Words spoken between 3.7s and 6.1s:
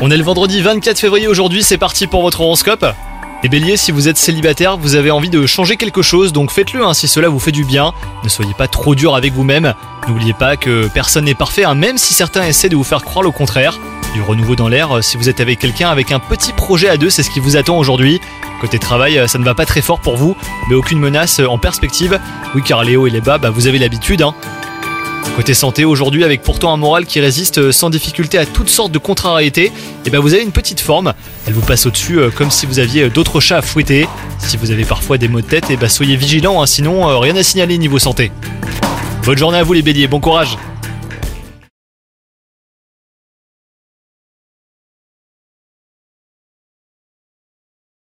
si vous êtes célibataire, vous avez envie de changer quelque